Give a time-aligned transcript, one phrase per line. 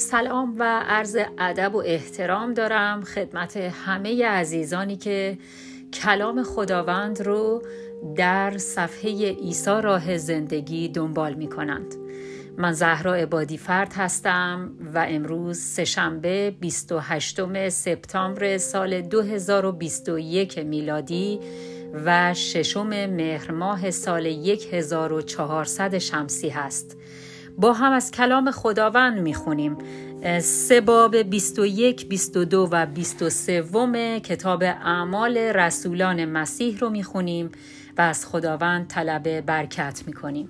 [0.00, 5.38] سلام و عرض ادب و احترام دارم خدمت همه عزیزانی که
[5.92, 7.62] کلام خداوند رو
[8.16, 11.94] در صفحه عیسی راه زندگی دنبال می کنند.
[12.58, 21.40] من زهرا عبادی فرد هستم و امروز سهشنبه 28 سپتامبر سال 2021 میلادی
[22.04, 24.26] و ششم مهر ماه سال
[24.72, 26.99] 1400 شمسی هست.
[27.60, 29.78] با هم از کلام خداوند می‌خونیم.
[30.40, 37.50] سه باب 21, 22 و 23 کتاب اعمال رسولان مسیح رو می‌خونیم
[37.98, 40.48] و از خداوند طلب برکت می‌کنیم.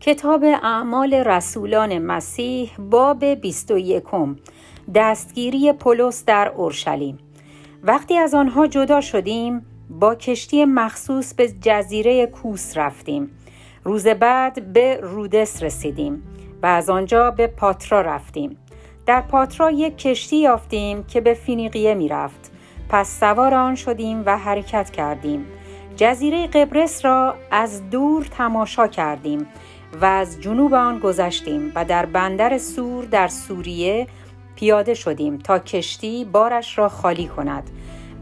[0.00, 4.04] کتاب اعمال رسولان مسیح باب 21
[4.94, 7.18] دستگیری پولس در اورشلیم.
[7.82, 13.30] وقتی از آنها جدا شدیم با کشتی مخصوص به جزیره کوس رفتیم.
[13.84, 16.22] روز بعد به رودس رسیدیم
[16.62, 18.56] و از آنجا به پاترا رفتیم.
[19.06, 22.52] در پاترا یک کشتی یافتیم که به فینیقیه می رفت.
[22.88, 25.46] پس سوار آن شدیم و حرکت کردیم.
[25.96, 29.46] جزیره قبرس را از دور تماشا کردیم
[30.00, 34.06] و از جنوب آن گذشتیم و در بندر سور در سوریه
[34.56, 37.70] پیاده شدیم تا کشتی بارش را خالی کند.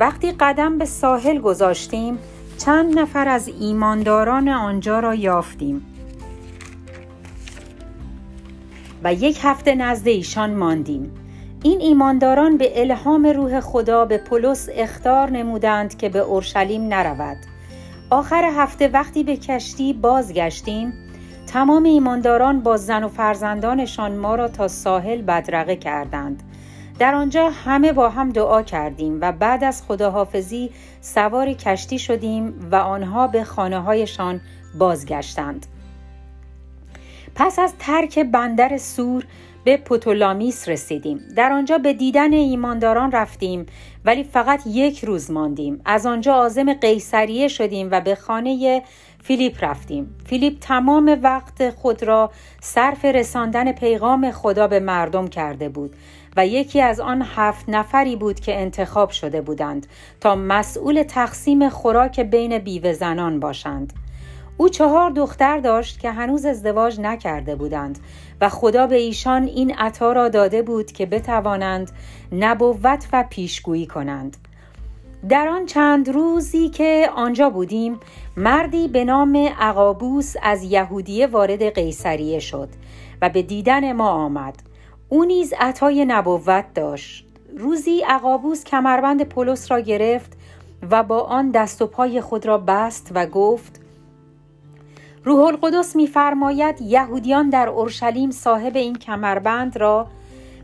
[0.01, 2.19] وقتی قدم به ساحل گذاشتیم
[2.59, 5.87] چند نفر از ایمانداران آنجا را یافتیم.
[9.05, 11.13] و یک هفته نزد ایشان ماندیم.
[11.63, 17.37] این ایمانداران به الهام روح خدا به پولس اختار نمودند که به اورشلیم نرود.
[18.11, 20.93] آخر هفته وقتی به کشتی بازگشتیم
[21.53, 26.43] تمام ایمانداران با زن و فرزندانشان ما را تا ساحل بدرقه کردند.
[26.99, 32.77] در آنجا همه با هم دعا کردیم و بعد از خداحافظی سوار کشتی شدیم و
[32.77, 34.41] آنها به خانه هایشان
[34.79, 35.67] بازگشتند.
[37.35, 39.25] پس از ترک بندر سور
[39.65, 41.21] به پوتولامیس رسیدیم.
[41.37, 43.67] در آنجا به دیدن ایمانداران رفتیم
[44.05, 45.81] ولی فقط یک روز ماندیم.
[45.85, 48.83] از آنجا عازم قیصریه شدیم و به خانه
[49.23, 50.15] فیلیپ رفتیم.
[50.27, 55.97] فیلیپ تمام وقت خود را صرف رساندن پیغام خدا به مردم کرده بود
[56.37, 59.87] و یکی از آن هفت نفری بود که انتخاب شده بودند
[60.21, 63.93] تا مسئول تقسیم خوراک بین بیوه زنان باشند.
[64.57, 67.99] او چهار دختر داشت که هنوز ازدواج نکرده بودند
[68.41, 71.91] و خدا به ایشان این عطا را داده بود که بتوانند
[72.33, 74.37] نبوت و پیشگویی کنند.
[75.29, 78.01] در آن چند روزی که آنجا بودیم
[78.37, 82.69] مردی به نام عقابوس از یهودیه وارد قیصریه شد
[83.23, 84.55] و به دیدن ما آمد.
[85.09, 87.27] او نیز عطای نبوت داشت.
[87.59, 90.33] روزی عقابوس کمربند پولس را گرفت
[90.91, 93.81] و با آن دست و پای خود را بست و گفت
[95.25, 100.07] روح القدس میفرماید یهودیان در اورشلیم صاحب این کمربند را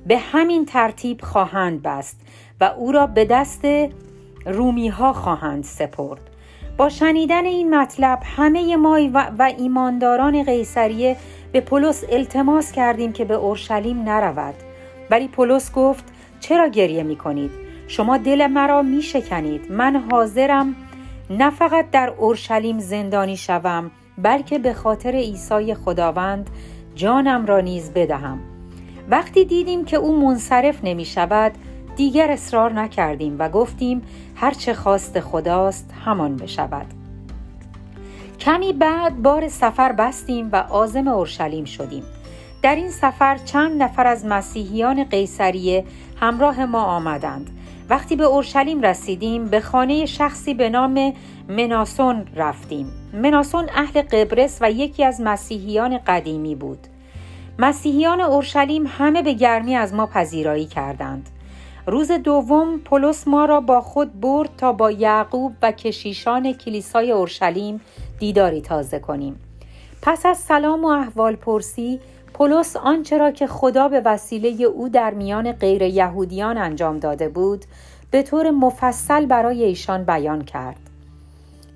[0.06, 2.20] به همین ترتیب خواهند بست
[2.60, 3.62] و او را به دست
[4.48, 6.20] رومی ها خواهند سپرد.
[6.76, 9.00] با شنیدن این مطلب همه ما
[9.38, 11.16] و ایمانداران قیصریه
[11.52, 14.54] به پولس التماس کردیم که به اورشلیم نرود.
[15.10, 16.04] ولی پولس گفت
[16.40, 17.50] چرا گریه می کنید
[17.88, 20.74] شما دل مرا می شکنید من حاضرم
[21.30, 26.50] نه فقط در اورشلیم زندانی شوم بلکه به خاطر عیسی خداوند
[26.94, 28.40] جانم را نیز بدهم.
[29.10, 31.52] وقتی دیدیم که او منصرف نمی شود
[31.98, 34.02] دیگر اصرار نکردیم و گفتیم
[34.34, 36.86] هرچه خواست خداست همان بشود.
[38.40, 42.02] کمی بعد بار سفر بستیم و آزم اورشلیم شدیم.
[42.62, 45.84] در این سفر چند نفر از مسیحیان قیصریه
[46.20, 47.50] همراه ما آمدند.
[47.90, 51.12] وقتی به اورشلیم رسیدیم به خانه شخصی به نام
[51.48, 52.92] مناسون رفتیم.
[53.12, 56.86] مناسون اهل قبرس و یکی از مسیحیان قدیمی بود.
[57.58, 61.30] مسیحیان اورشلیم همه به گرمی از ما پذیرایی کردند.
[61.90, 67.80] روز دوم پولس ما را با خود برد تا با یعقوب و کشیشان کلیسای اورشلیم
[68.18, 69.40] دیداری تازه کنیم.
[70.02, 72.00] پس از سلام و احوال پرسی
[72.34, 77.64] پولس آنچه را که خدا به وسیله او در میان غیر یهودیان انجام داده بود
[78.10, 80.80] به طور مفصل برای ایشان بیان کرد.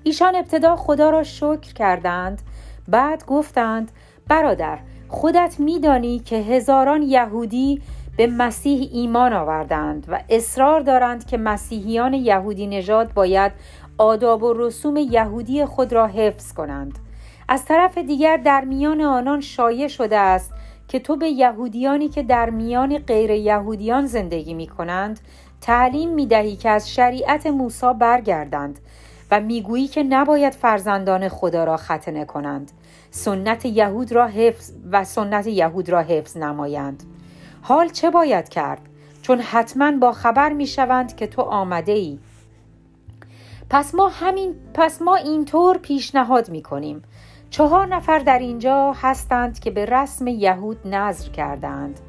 [0.03, 2.41] ایشان ابتدا خدا را شکر کردند
[2.87, 3.91] بعد گفتند
[4.27, 4.79] برادر
[5.09, 7.81] خودت میدانی که هزاران یهودی
[8.17, 13.51] به مسیح ایمان آوردند و اصرار دارند که مسیحیان یهودی نژاد باید
[13.97, 16.99] آداب و رسوم یهودی خود را حفظ کنند.
[17.47, 20.53] از طرف دیگر در میان آنان شایع شده است
[20.87, 25.19] که تو به یهودیانی که در میان غیر یهودیان زندگی می کنند
[25.61, 28.79] تعلیم می دهی که از شریعت موسی برگردند
[29.31, 32.71] و می‌گویی که نباید فرزندان خدا را ختنه کنند.
[33.11, 37.03] سنت یهود را حفظ و سنت یهود را حفظ نمایند.
[37.65, 38.81] حال چه باید کرد؟
[39.21, 42.19] چون حتما با خبر می شوند که تو آمده ای
[43.69, 47.01] پس ما همین پس ما اینطور پیشنهاد می کنیم
[47.49, 51.99] چهار نفر در اینجا هستند که به رسم یهود نظر کردند.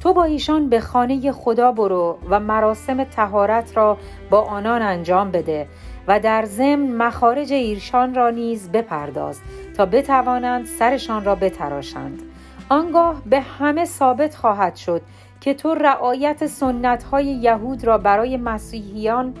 [0.00, 3.98] تو با ایشان به خانه خدا برو و مراسم تهارت را
[4.30, 5.68] با آنان انجام بده
[6.08, 9.40] و در ضمن مخارج ایرشان را نیز بپرداز
[9.76, 12.22] تا بتوانند سرشان را بتراشند.
[12.68, 15.02] آنگاه به همه ثابت خواهد شد
[15.40, 19.34] که تو رعایت سنت های یهود را برای مسیحیان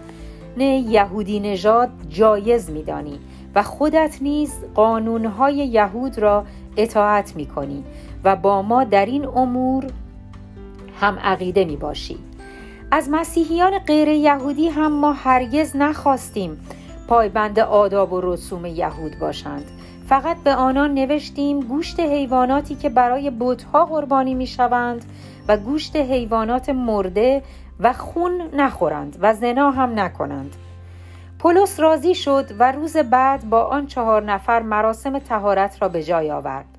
[0.64, 3.20] یهودی نژاد جایز میدانی
[3.54, 6.44] و خودت نیز قانونهای یهود را
[6.76, 7.84] اطاعت می کنی
[8.24, 9.86] و با ما در این امور
[11.00, 12.18] هم عقیده می باشی.
[12.90, 16.60] از مسیحیان غیر یهودی هم ما هرگز نخواستیم
[17.08, 19.75] پایبند آداب و رسوم یهود باشند
[20.08, 25.04] فقط به آنان نوشتیم گوشت حیواناتی که برای بتها قربانی می شوند
[25.48, 27.42] و گوشت حیوانات مرده
[27.80, 30.56] و خون نخورند و زنا هم نکنند.
[31.38, 36.30] پولس راضی شد و روز بعد با آن چهار نفر مراسم تهارت را به جای
[36.30, 36.78] آورد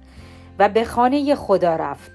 [0.59, 2.11] و به خانه خدا رفت.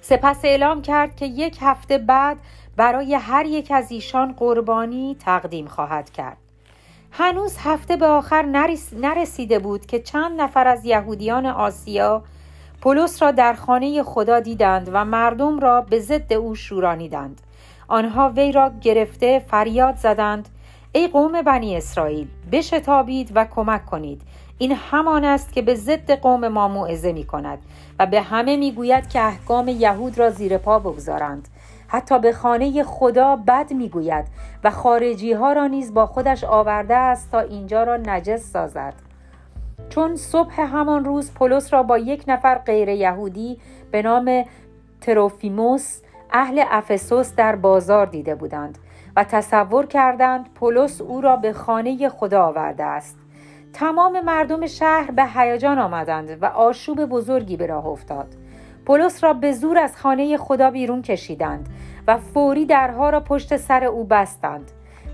[0.00, 2.36] سپس اعلام کرد که یک هفته بعد
[2.76, 6.47] برای هر یک از ایشان قربانی تقدیم خواهد کرد.
[7.20, 8.44] هنوز هفته به آخر
[8.92, 12.22] نرسیده بود که چند نفر از یهودیان آسیا
[12.80, 17.40] پولس را در خانه خدا دیدند و مردم را به ضد او شورانیدند.
[17.88, 20.48] آنها وی را گرفته فریاد زدند
[20.92, 24.22] ای قوم بنی اسرائیل بشتابید و کمک کنید.
[24.58, 27.58] این همان است که به ضد قوم ما موعظه می کند
[27.98, 31.48] و به همه می گوید که احکام یهود را زیر پا بگذارند.
[31.88, 34.24] حتی به خانه خدا بد می‌گوید
[34.64, 38.94] و خارجی ها را نیز با خودش آورده است تا اینجا را نجس سازد.
[39.88, 43.58] چون صبح همان روز پولس را با یک نفر غیر یهودی
[43.90, 44.44] به نام
[45.00, 46.00] تروفیموس
[46.30, 48.78] اهل افسوس در بازار دیده بودند
[49.16, 53.18] و تصور کردند پولس او را به خانه خدا آورده است.
[53.72, 58.34] تمام مردم شهر به هیجان آمدند و آشوب بزرگی به راه افتاد.
[58.86, 61.68] پولس را به زور از خانه خدا بیرون کشیدند
[62.08, 64.70] و فوری درها را پشت سر او بستند.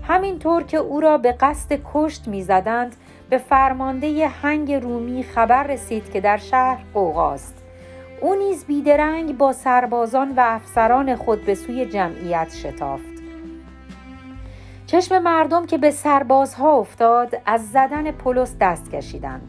[0.07, 2.95] همینطور که او را به قصد کشت می‌زدند
[3.29, 7.63] به فرمانده هنگ رومی خبر رسید که در شهر قوقاست
[8.21, 13.15] او نیز بیدرنگ با سربازان و افسران خود به سوی جمعیت شتافت.
[14.87, 19.41] چشم مردم که به سربازها افتاد از زدن پولس دست کشیدند.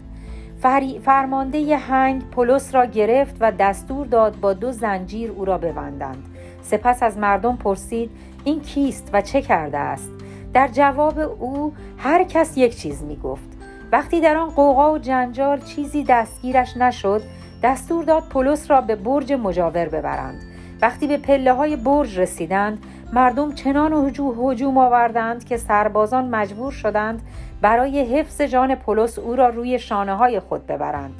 [1.05, 6.36] فرمانده هنگ پولس را گرفت و دستور داد با دو زنجیر او را ببندند.
[6.71, 8.11] سپس از مردم پرسید
[8.45, 10.11] این کیست و چه کرده است؟
[10.55, 13.49] در جواب او هر کس یک چیز می گفت
[13.93, 17.23] وقتی در آن قوقا و جنجال چیزی دستگیرش نشد
[17.63, 20.43] دستور داد پولس را به برج مجاور ببرند.
[20.83, 22.79] وقتی به پله های برج رسیدند
[23.13, 23.93] مردم چنان
[24.39, 27.23] هجوم آوردند که سربازان مجبور شدند
[27.61, 31.15] برای حفظ جان پولس او را روی شانه های خود ببرند.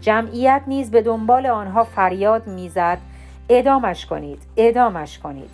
[0.00, 2.98] جمعیت نیز به دنبال آنها فریاد می‌زد
[3.52, 5.50] اعدامش کنید اعدامش کنید.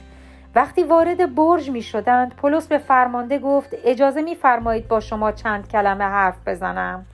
[0.54, 5.68] وقتی وارد برج می شدند پولس به فرمانده گفت اجازه می فرمایید با شما چند
[5.68, 7.06] کلمه حرف بزنم؟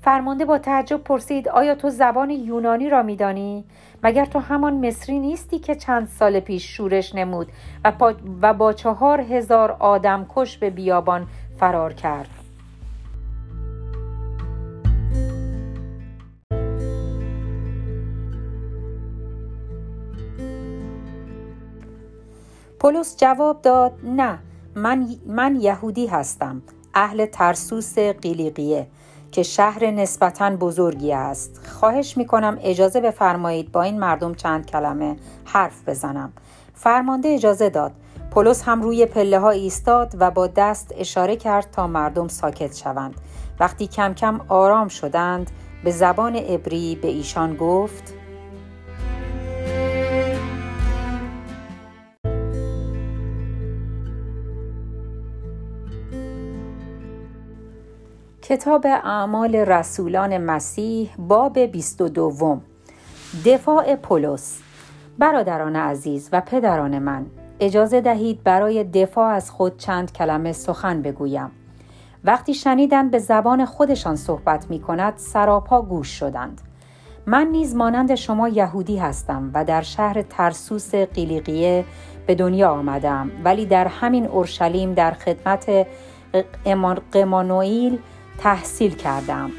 [0.00, 3.64] فرمانده با تعجب پرسید آیا تو زبان یونانی را میدانی؟
[4.02, 7.48] مگر تو همان مصری نیستی که چند سال پیش شورش نمود
[7.84, 11.26] و, و با چهار هزار آدم کش به بیابان
[11.60, 12.47] فرار کرد؟
[22.80, 24.38] پولس جواب داد نه
[24.74, 26.62] من, من یهودی هستم
[26.94, 28.86] اهل ترسوس قیلیقیه
[29.32, 31.60] که شهر نسبتا بزرگی است.
[31.66, 36.32] خواهش می کنم اجازه بفرمایید با این مردم چند کلمه حرف بزنم.
[36.74, 37.92] فرمانده اجازه داد.
[38.30, 43.14] پولس هم روی پله ها ایستاد و با دست اشاره کرد تا مردم ساکت شوند.
[43.60, 45.50] وقتی کم کم آرام شدند
[45.84, 48.14] به زبان عبری به ایشان گفت
[58.48, 62.60] کتاب اعمال رسولان مسیح باب 22
[63.44, 64.60] دفاع پولس.
[65.18, 67.26] برادران عزیز و پدران من
[67.60, 71.50] اجازه دهید برای دفاع از خود چند کلمه سخن بگویم.
[72.24, 76.60] وقتی شنیدند به زبان خودشان صحبت می کند سراپا گوش شدند.
[77.26, 81.84] من نیز مانند شما یهودی هستم و در شهر ترسوس قیلیقیه
[82.26, 85.86] به دنیا آمدم ولی در همین اورشلیم در خدمت
[87.12, 87.98] قمانوئیل
[88.38, 89.50] تحصیل کردم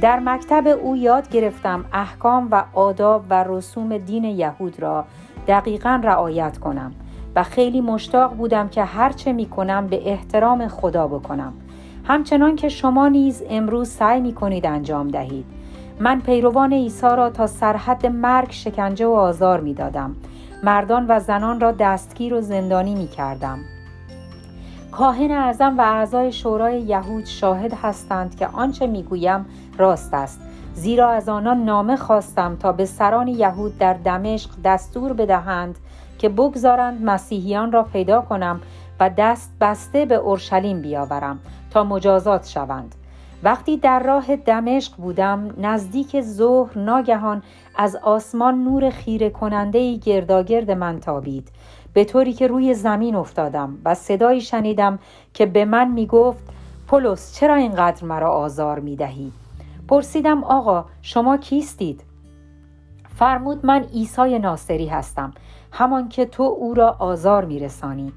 [0.00, 5.04] در مکتب او یاد گرفتم احکام و آداب و رسوم دین یهود را
[5.46, 6.92] دقیقا رعایت کنم
[7.36, 11.52] و خیلی مشتاق بودم که هرچه می کنم به احترام خدا بکنم
[12.04, 15.44] همچنان که شما نیز امروز سعی می کنید انجام دهید
[16.00, 20.16] من پیروان عیسی را تا سرحد مرگ شکنجه و آزار می دادم.
[20.62, 23.58] مردان و زنان را دستگیر و زندانی می کردم.
[24.92, 29.46] کاهن اعظم و اعضای شورای یهود شاهد هستند که آنچه می‌گویم
[29.78, 30.40] راست است.
[30.74, 35.78] زیرا از آنان نامه خواستم تا به سران یهود در دمشق دستور بدهند
[36.18, 38.60] که بگذارند مسیحیان را پیدا کنم
[39.00, 41.38] و دست بسته به اورشلیم بیاورم
[41.70, 42.94] تا مجازات شوند.
[43.42, 47.42] وقتی در راه دمشق بودم نزدیک ظهر ناگهان
[47.76, 51.48] از آسمان نور خیره کننده گرداگرد من تابید.
[51.94, 54.98] به طوری که روی زمین افتادم و صدایی شنیدم
[55.34, 56.44] که به من می گفت
[56.88, 59.32] پولس چرا اینقدر مرا آزار می دهی؟
[59.88, 62.04] پرسیدم آقا شما کیستید؟
[63.16, 65.32] فرمود من عیسی ناصری هستم
[65.72, 68.12] همان که تو او را آزار می رسانی.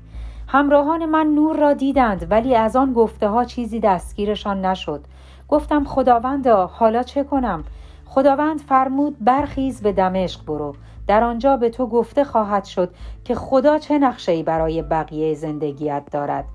[0.48, 5.02] همراهان من نور را دیدند ولی از آن گفته ها چیزی دستگیرشان نشد
[5.50, 7.64] گفتم خداوندا حالا چه کنم
[8.06, 10.76] خداوند فرمود برخیز به دمشق برو
[11.08, 12.94] در آنجا به تو گفته خواهد شد
[13.24, 16.46] که خدا چه نقشه‌ای برای بقیه زندگیت دارد.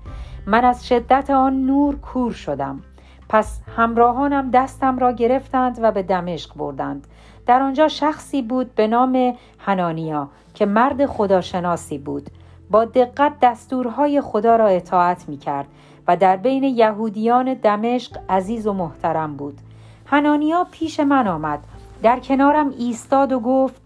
[0.47, 2.81] من از شدت آن نور کور شدم.
[3.29, 7.07] پس همراهانم دستم را گرفتند و به دمشق بردند.
[7.45, 12.29] در آنجا شخصی بود به نام هنانیا که مرد خداشناسی بود.
[12.71, 15.67] با دقت دستورهای خدا را اطاعت می کرد
[16.07, 19.57] و در بین یهودیان دمشق عزیز و محترم بود.
[20.05, 21.59] هنانیا پیش من آمد.
[22.03, 23.81] در کنارم ایستاد و گفت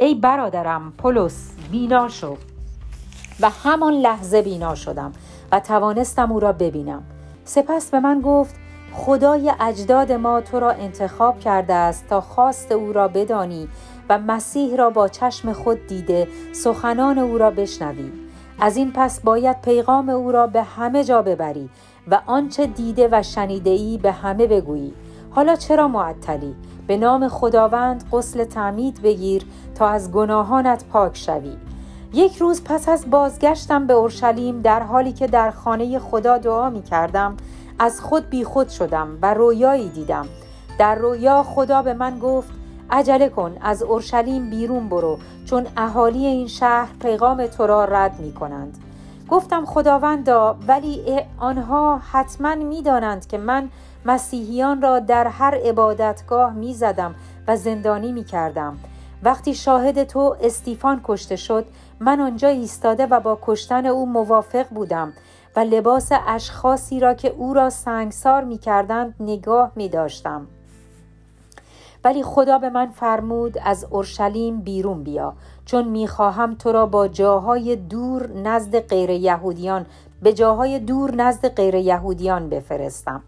[0.00, 2.36] ای برادرم پولس بینا شو.
[3.40, 5.12] و همان لحظه بینا شدم
[5.52, 7.02] و توانستم او را ببینم.
[7.44, 8.54] سپس به من گفت
[8.92, 13.68] خدای اجداد ما تو را انتخاب کرده است تا خواست او را بدانی
[14.08, 18.12] و مسیح را با چشم خود دیده سخنان او را بشنوی.
[18.60, 21.70] از این پس باید پیغام او را به همه جا ببری
[22.10, 24.92] و آنچه دیده و شنیده ای به همه بگویی.
[25.30, 26.54] حالا چرا معطلی؟
[26.86, 31.56] به نام خداوند غسل تعمید بگیر تا از گناهانت پاک شوی.
[32.12, 36.82] یک روز پس از بازگشتم به اورشلیم در حالی که در خانه خدا دعا می
[36.82, 37.36] کردم
[37.78, 40.26] از خود بیخود شدم و رویایی دیدم.
[40.78, 42.48] در رویا خدا به من گفت
[42.90, 48.32] عجله کن از اورشلیم بیرون برو چون اهالی این شهر پیغام تو را رد می
[48.32, 48.78] کنند.
[49.28, 51.02] گفتم خداوندا ولی
[51.38, 53.68] آنها حتما می‌دانند که من
[54.06, 57.14] مسیحیان را در هر عبادتگاه می زدم
[57.48, 58.78] و زندانی می کردم.
[59.22, 61.66] وقتی شاهد تو استیفان کشته شد
[62.00, 65.12] من آنجا ایستاده و با کشتن او موافق بودم
[65.56, 70.46] و لباس اشخاصی را که او را سنگسار می کردند نگاه می داشتم.
[72.04, 75.34] ولی خدا به من فرمود از اورشلیم بیرون بیا
[75.64, 79.86] چون می‌خواهم تو را با جاهای دور نزد غیر یهودیان
[80.22, 83.22] به جاهای دور نزد غیر یهودیان بفرستم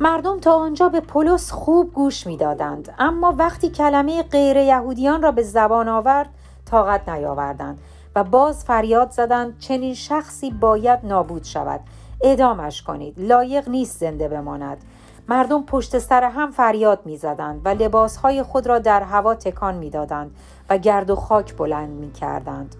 [0.00, 2.94] مردم تا آنجا به پولس خوب گوش می‌دادند.
[2.98, 6.28] اما وقتی کلمه غیر یهودیان را به زبان آورد
[6.70, 7.78] طاقت نیاوردند
[8.16, 11.80] و باز فریاد زدند چنین شخصی باید نابود شود.
[12.20, 14.84] اعدامش کنید لایق نیست زنده بماند.
[15.28, 20.36] مردم پشت سر هم فریاد می‌زدند و لباسهای خود را در هوا تکان می‌دادند
[20.70, 22.74] و گرد و خاک بلند می کردند.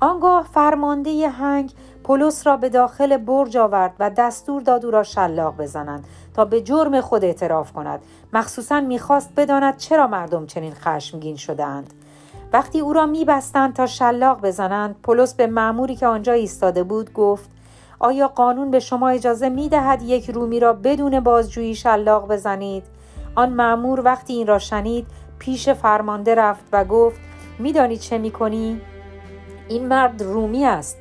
[0.00, 1.72] آنگاه فرمانده هنگ
[2.04, 6.04] پولس را به داخل برج آورد و دستور داد او را شلاق بزنند
[6.34, 8.00] تا به جرم خود اعتراف کند
[8.32, 11.92] مخصوصا می‌خواست بداند چرا مردم چنین خشمگین شدهاند
[12.52, 17.50] وقتی او را میبستند تا شلاق بزنند پولس به معموری که آنجا ایستاده بود گفت
[17.98, 22.84] آیا قانون به شما اجازه می دهد یک رومی را بدون بازجویی شلاق بزنید؟
[23.34, 25.06] آن معمور وقتی این را شنید
[25.38, 27.20] پیش فرمانده رفت و گفت
[27.58, 28.80] میدانی چه می‌کنی؟
[29.68, 30.96] این مرد رومی است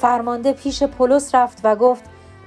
[0.00, 2.04] فرمانده پیش پولس رفت و گفت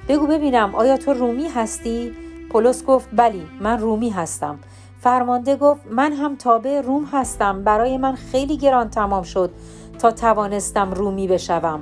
[0.08, 2.14] بگو ببینم آیا تو رومی هستی؟
[2.52, 4.60] پولس گفت بلی من رومی هستم.
[5.02, 9.52] فرمانده گفت من هم تابع روم هستم برای من خیلی گران تمام شد
[10.00, 11.82] تا توانستم رومی بشوم.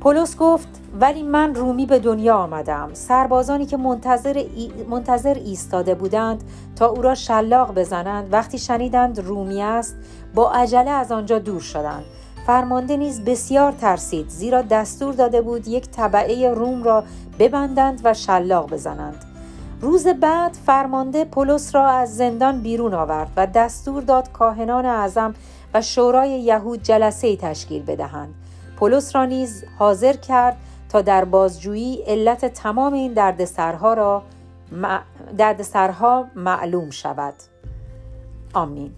[0.00, 0.68] پولس گفت
[1.00, 2.90] ولی من رومی به دنیا آمدم.
[2.92, 4.44] سربازانی که منتظر,
[4.90, 6.44] منتظر ایستاده بودند
[6.76, 9.96] تا او را شلاق بزنند وقتی شنیدند رومی است
[10.34, 12.04] با عجله از آنجا دور شدند.
[12.46, 17.04] فرمانده نیز بسیار ترسید زیرا دستور داده بود یک طبعه روم را
[17.38, 19.24] ببندند و شلاق بزنند.
[19.80, 25.34] روز بعد فرمانده پولس را از زندان بیرون آورد و دستور داد کاهنان اعظم
[25.74, 28.34] و شورای یهود جلسه تشکیل بدهند.
[28.76, 30.56] پولس را نیز حاضر کرد
[30.88, 34.22] تا در بازجویی علت تمام این دردسرها را
[35.38, 37.34] دردسرها معلوم شود.
[38.54, 38.92] آمین.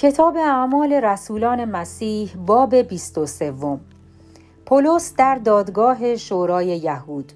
[0.00, 3.54] کتاب اعمال رسولان مسیح باب 23
[4.66, 7.32] پولس در دادگاه شورای یهود.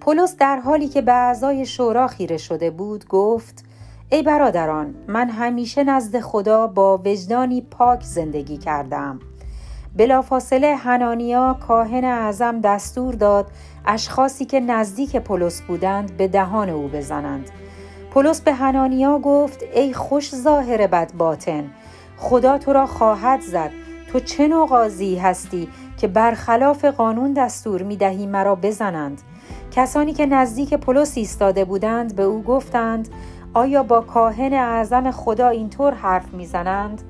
[0.00, 3.64] پولس در حالی که به اعضای شورا خیره شده بود گفت
[4.12, 9.20] ای برادران من همیشه نزد خدا با وجدانی پاک زندگی کردم.
[9.96, 13.46] بلافاصله هنانیا کاهن اعظم دستور داد
[13.86, 17.50] اشخاصی که نزدیک پولس بودند به دهان او بزنند.
[18.10, 21.64] پولس به هنانیا گفت ای خوش ظاهر بد باطن
[22.24, 23.70] خدا تو را خواهد زد.
[24.12, 29.22] تو چه نوع قاضی هستی که برخلاف قانون دستور می دهی مرا بزنند؟
[29.70, 33.08] کسانی که نزدیک پولس ایستاده بودند به او گفتند
[33.54, 37.02] آیا با کاهن اعظم خدا اینطور حرف می‌زنند؟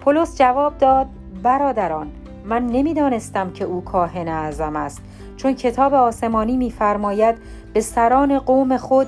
[0.00, 1.06] پولس جواب داد
[1.42, 2.10] برادران
[2.44, 5.02] من نمی‌دانستم که او کاهن اعظم است
[5.36, 7.34] چون کتاب آسمانی میفرماید
[7.72, 9.06] به سران قوم خود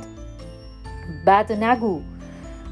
[1.26, 2.00] بد نگو.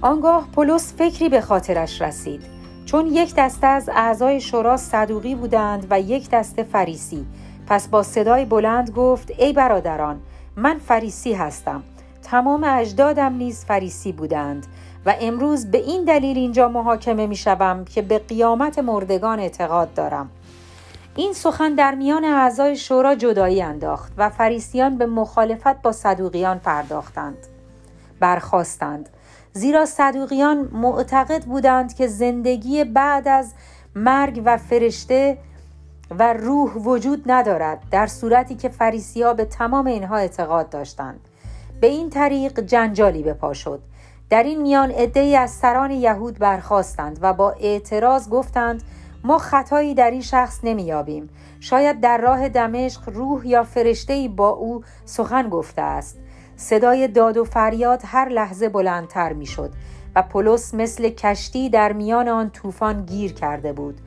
[0.01, 2.52] آنگاه پولس فکری به خاطرش رسید.
[2.93, 7.27] چون یک دسته از اعضای شورا صدوقی بودند و یک دسته فریسی.
[7.67, 10.21] پس با صدای بلند گفت ای برادران
[10.57, 11.83] من فریسی هستم.
[12.23, 14.67] تمام اجدادم نیز فریسی بودند
[15.07, 20.31] و امروز به این دلیل اینجا محاکمه می شوم که به قیامت مردگان اعتقاد دارم.
[21.17, 27.39] این سخن در میان اعضای شورا جدایی انداخت و فریسیان به مخالفت با صدوقیان پرداختند.
[28.21, 29.09] برخواستند
[29.53, 33.53] زیرا صدوقیان معتقد بودند که زندگی بعد از
[33.97, 35.39] مرگ و فرشته
[36.19, 41.21] و روح وجود ندارد در صورتی که فریسیا به تمام اینها اعتقاد داشتند.
[41.81, 43.83] به این طریق جنجالی به پا شد.
[44.31, 48.83] در این میان عدهای از سران یهود برخواستند و با اعتراض گفتند
[49.25, 51.31] ما خطایی در این شخص نمییابیم.
[51.61, 56.19] شاید در راه دمشق روح یا فرشته با او سخن گفته است.
[56.63, 59.73] صدای داد و فریاد هر لحظه بلندتر می‌شد
[60.17, 64.01] و پولس مثل کشتی در میان آن طوفان گیر کرده بود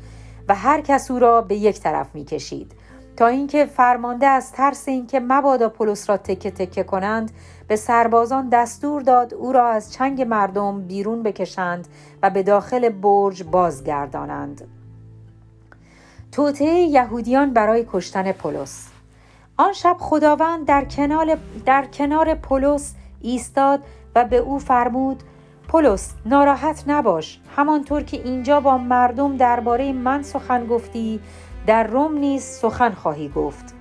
[0.48, 2.72] و هر کس او را به یک طرف می‌کشید
[3.18, 7.32] تا اینکه فرمانده از ترس اینکه مبادا پولس را تکه تکه کنند
[7.68, 11.88] به سربازان دستور داد او را از چنگ مردم بیرون بکشند
[12.24, 14.68] و به داخل برج بازگردانند.
[16.32, 18.88] توطعه یهودیان برای کشتن پولس
[19.58, 23.84] آن شب خداوند در کنار, در کنار پولس ایستاد
[24.16, 25.24] و به او فرمود
[25.68, 27.40] پولس ناراحت نباش.
[27.56, 31.20] همانطور که اینجا با مردم درباره من سخن گفتی
[31.68, 33.74] در روم نیز سخن خواهی گفت.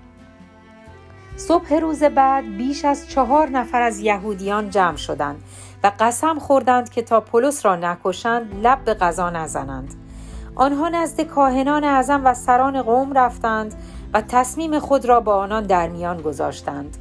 [1.36, 5.42] صبح روز بعد بیش از چهار نفر از یهودیان جمع شدند
[5.82, 9.94] و قسم خوردند که تا پولس را نکشند لب به غذا نزنند.
[10.54, 13.74] آنها نزد کاهنان اعظم و سران قوم رفتند
[14.14, 16.96] و تصمیم خود را با آنان در میان گذاشتند.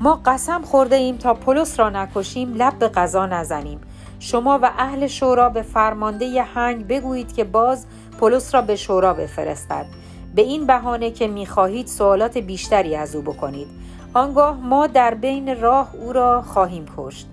[0.00, 3.80] ما قسم خورده ایم تا پولس را نکشیم لب به غذا نزنیم.
[4.18, 7.86] شما و اهل شورا به فرمانده هنگ بگویید که باز
[8.20, 9.86] پولس را به شورا بفرستد.
[10.34, 13.68] به این بهانه که می‌خواهید سوالات بیشتری از او بکنید.
[14.14, 17.28] آنگاه ما در بین راه او را خواهیم کشت.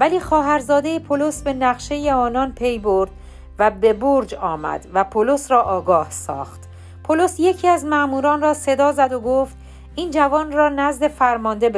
[0.00, 3.10] ولی خواهرزاده پولس به نقشه آنان پی برد
[3.58, 6.67] و به برج آمد و پولس را آگاه ساخت.
[7.08, 9.56] پولس یکی از ماموران را صدا زد و گفت
[9.94, 11.68] این جوان را نزد فرمانده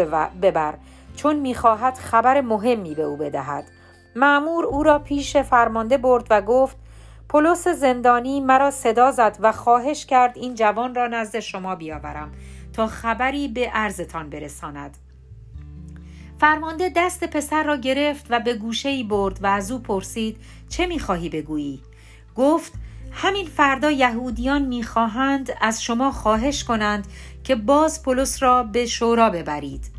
[0.42, 0.74] ببر
[1.16, 3.64] چون می‌خواهد خبر مهمی به او بدهد.
[4.16, 6.76] معمور او را پیش فرمانده برد و گفت
[7.28, 12.32] پولس زندانی مرا صدا زد و خواهش کرد این جوان را نزد شما بیاورم
[12.72, 14.96] تا خبری به عرضتان برساند.
[16.40, 20.36] فرمانده دست پسر را گرفت و به گوشه ای برد و از او پرسید
[20.68, 21.80] چه می‌خواهی بگویی؟
[22.36, 22.72] گفت
[23.12, 27.06] همین فردا یهودیان می‌خواهند از شما خواهش کنند
[27.44, 29.90] که باز پولس را به شورا ببرید.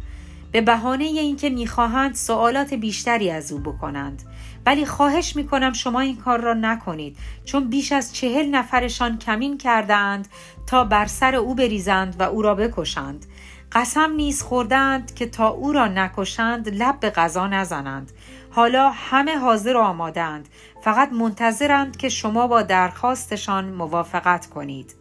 [0.52, 4.24] به بهانه اینکه می‌خواهند سوالات بیشتری از او بکنند.
[4.66, 10.28] ولی خواهش می‌کنم شما این کار را نکنید چون بیش از چهل نفرشان کمین کردند
[10.68, 13.26] تا بر سر او بریزند و او را بکشند.
[13.72, 18.12] قسم نیز خوردند که تا او را نکشند لب به غذا نزنند.
[18.52, 20.48] حالا همه حاضر و آمادند
[20.82, 24.96] فقط منتظرند که شما با درخواستشان موافقت کنید.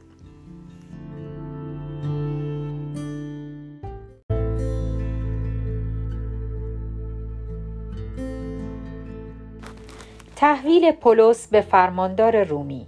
[10.36, 12.86] تحویل پولس به فرماندار رومی.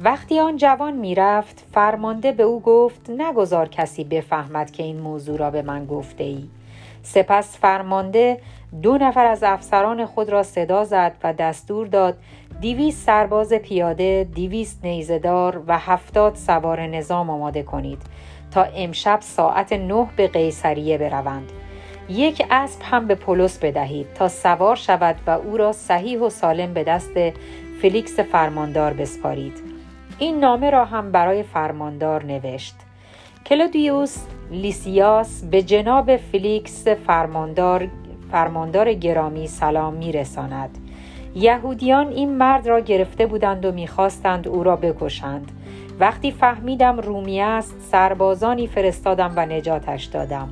[0.00, 5.50] وقتی آن جوان می‌رفت فرمانده به او گفت نگذار کسی بفهمد که این موضوع را
[5.50, 6.48] به من گفته ای.
[7.06, 8.40] سپس فرمانده
[8.82, 12.18] دو نفر از افسران خود را صدا زد و دستور داد
[12.60, 18.02] دیویست سرباز پیاده، دیویست نیزدار و هفتاد سوار نظام آماده کنید
[18.50, 21.52] تا امشب ساعت نه به قیصریه بروند.
[22.08, 26.74] یک اسب هم به پولس بدهید تا سوار شود و او را صحیح و سالم
[26.74, 27.14] به دست
[27.82, 29.62] فلیکس فرماندار بسپارید.
[30.18, 32.74] این نامه را هم برای فرماندار نوشت.
[33.48, 34.16] کلودیوس
[34.50, 37.88] لیسیاس به جناب فلیکس فرماندار
[38.30, 40.78] فرماندار گرامی سلام میرساند.
[41.34, 45.52] یهودیان این مرد را گرفته بودند و می‌خواستند او را بکشند.
[46.00, 50.48] وقتی فهمیدم رومی است سربازانی فرستادم و نجاتش دادم.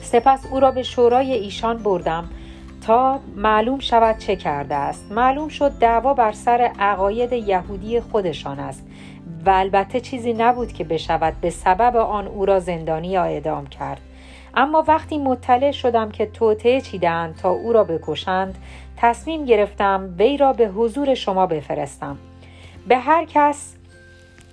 [0.00, 2.24] سپس او را به شورای ایشان بردم
[2.86, 5.12] تا معلوم شود چه کرده است.
[5.12, 8.86] معلوم شد دعوا بر سر عقاید یهودی خودشان است.
[9.46, 14.00] و البته چیزی نبود که بشود به سبب آن او را زندانی یا اعدام کرد.
[14.54, 18.58] اما وقتی مطلع شدم که توطعه چیدند تا او را بکشند
[18.96, 22.18] تصمیم گرفتم وی را به حضور شما بفرستم.
[22.88, 23.74] به هر کس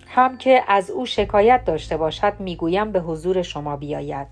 [0.07, 4.27] هم که از او شکایت داشته باشد می‌گویم به حضور شما بیاید.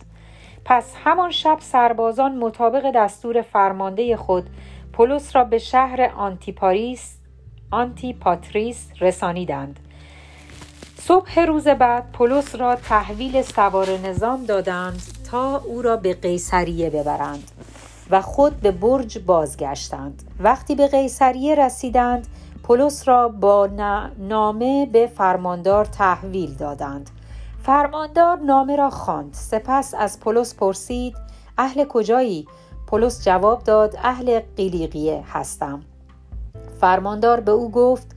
[0.65, 4.49] پس همان شب سربازان مطابق دستور فرمانده خود
[4.93, 7.17] پولس را به شهر آنتیپاریس
[7.71, 9.79] آنتیپاتریس رسانیدند.
[11.07, 17.51] صبح روز بعد پولس را تحویل سوار نظام دادند تا او را به قیصریه ببرند
[18.09, 20.23] و خود به برج بازگشتند.
[20.39, 22.27] وقتی به قیصریه رسیدند
[22.63, 23.69] پولس را با
[24.17, 27.09] نامه به فرماندار تحویل دادند.
[27.63, 29.33] فرماندار نامه را خواند.
[29.33, 31.15] سپس از پولس پرسید
[31.57, 32.47] اهل کجایی؟
[32.87, 35.81] پولس جواب داد اهل قیلیقیه هستم.
[36.81, 38.12] فرماندار به او گفت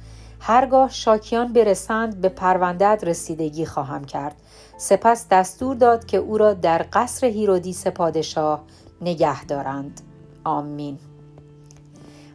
[0.48, 4.36] هرگاه شاکیان برسند به پروندت رسیدگی خواهم کرد.
[4.76, 8.62] سپس دستور داد که او را در قصر هیرودیس پادشاه
[9.00, 10.00] نگه دارند.
[10.44, 10.98] آمین.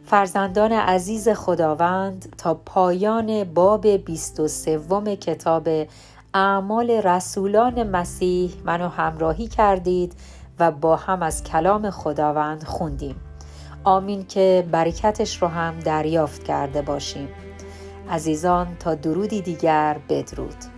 [0.06, 5.68] فرزندان عزیز خداوند تا پایان باب بیست و سوم کتاب
[6.34, 10.14] اعمال رسولان مسیح منو همراهی کردید
[10.58, 13.16] و با هم از کلام خداوند خوندیم.
[13.84, 17.28] آمین که برکتش رو هم دریافت کرده باشیم.
[18.10, 20.71] عزیزان تا درودی دیگر بدرود.